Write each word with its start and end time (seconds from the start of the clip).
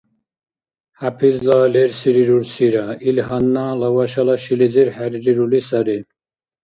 ХӀяпизла 0.99 1.59
лерсири 1.73 2.23
рурсира, 2.29 2.85
ил 3.07 3.17
гьанна 3.27 3.65
Лавашала 3.79 4.35
шилизир 4.43 4.87
хӀеррирули 4.95 5.61
сари. 5.67 5.99